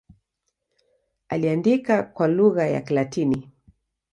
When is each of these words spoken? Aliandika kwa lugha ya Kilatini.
Aliandika 1.29 2.03
kwa 2.03 2.27
lugha 2.27 2.67
ya 2.67 2.81
Kilatini. 2.81 3.49